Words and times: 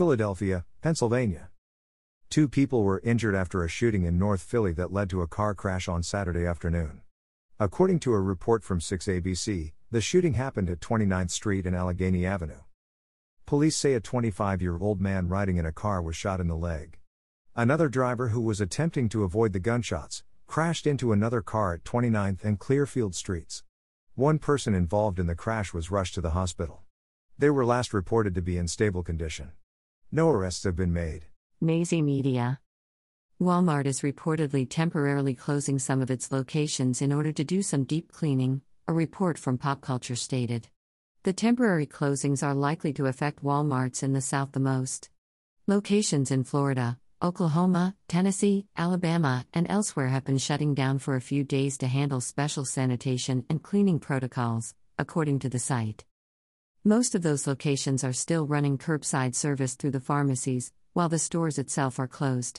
Philadelphia, 0.00 0.64
Pennsylvania. 0.80 1.50
Two 2.30 2.48
people 2.48 2.84
were 2.84 3.02
injured 3.04 3.34
after 3.34 3.62
a 3.62 3.68
shooting 3.68 4.04
in 4.04 4.18
North 4.18 4.40
Philly 4.40 4.72
that 4.72 4.94
led 4.94 5.10
to 5.10 5.20
a 5.20 5.26
car 5.26 5.54
crash 5.54 5.88
on 5.88 6.02
Saturday 6.02 6.46
afternoon. 6.46 7.02
According 7.58 7.98
to 7.98 8.14
a 8.14 8.20
report 8.22 8.64
from 8.64 8.80
6ABC, 8.80 9.72
the 9.90 10.00
shooting 10.00 10.32
happened 10.32 10.70
at 10.70 10.80
29th 10.80 11.30
Street 11.30 11.66
and 11.66 11.76
Allegheny 11.76 12.24
Avenue. 12.24 12.62
Police 13.44 13.76
say 13.76 13.92
a 13.92 14.00
25 14.00 14.62
year 14.62 14.78
old 14.78 15.02
man 15.02 15.28
riding 15.28 15.58
in 15.58 15.66
a 15.66 15.70
car 15.70 16.00
was 16.00 16.16
shot 16.16 16.40
in 16.40 16.48
the 16.48 16.56
leg. 16.56 16.98
Another 17.54 17.90
driver 17.90 18.28
who 18.28 18.40
was 18.40 18.58
attempting 18.58 19.10
to 19.10 19.24
avoid 19.24 19.52
the 19.52 19.60
gunshots 19.60 20.24
crashed 20.46 20.86
into 20.86 21.12
another 21.12 21.42
car 21.42 21.74
at 21.74 21.84
29th 21.84 22.42
and 22.42 22.58
Clearfield 22.58 23.14
Streets. 23.14 23.64
One 24.14 24.38
person 24.38 24.74
involved 24.74 25.18
in 25.18 25.26
the 25.26 25.34
crash 25.34 25.74
was 25.74 25.90
rushed 25.90 26.14
to 26.14 26.22
the 26.22 26.30
hospital. 26.30 26.84
They 27.38 27.50
were 27.50 27.66
last 27.66 27.92
reported 27.92 28.34
to 28.36 28.40
be 28.40 28.56
in 28.56 28.66
stable 28.66 29.02
condition. 29.02 29.52
No 30.12 30.28
arrests 30.28 30.64
have 30.64 30.74
been 30.74 30.92
made. 30.92 31.26
Mazy 31.60 32.02
Media. 32.02 32.58
Walmart 33.40 33.86
is 33.86 34.00
reportedly 34.00 34.66
temporarily 34.68 35.34
closing 35.34 35.78
some 35.78 36.02
of 36.02 36.10
its 36.10 36.32
locations 36.32 37.00
in 37.00 37.12
order 37.12 37.30
to 37.30 37.44
do 37.44 37.62
some 37.62 37.84
deep 37.84 38.10
cleaning, 38.10 38.62
a 38.88 38.92
report 38.92 39.38
from 39.38 39.56
Pop 39.56 39.80
Culture 39.80 40.16
stated. 40.16 40.68
The 41.22 41.32
temporary 41.32 41.86
closings 41.86 42.42
are 42.42 42.54
likely 42.54 42.92
to 42.94 43.06
affect 43.06 43.44
Walmarts 43.44 44.02
in 44.02 44.12
the 44.12 44.20
South 44.20 44.50
the 44.50 44.58
most. 44.58 45.10
Locations 45.68 46.32
in 46.32 46.42
Florida, 46.42 46.98
Oklahoma, 47.22 47.94
Tennessee, 48.08 48.66
Alabama, 48.76 49.46
and 49.54 49.66
elsewhere 49.70 50.08
have 50.08 50.24
been 50.24 50.38
shutting 50.38 50.74
down 50.74 50.98
for 50.98 51.14
a 51.14 51.20
few 51.20 51.44
days 51.44 51.78
to 51.78 51.86
handle 51.86 52.20
special 52.20 52.64
sanitation 52.64 53.44
and 53.48 53.62
cleaning 53.62 54.00
protocols, 54.00 54.74
according 54.98 55.38
to 55.38 55.48
the 55.48 55.60
site. 55.60 56.04
Most 56.84 57.14
of 57.14 57.20
those 57.20 57.46
locations 57.46 58.02
are 58.04 58.14
still 58.14 58.46
running 58.46 58.78
curbside 58.78 59.34
service 59.34 59.74
through 59.74 59.90
the 59.90 60.00
pharmacies, 60.00 60.72
while 60.94 61.10
the 61.10 61.18
stores 61.18 61.58
itself 61.58 61.98
are 61.98 62.08
closed. 62.08 62.58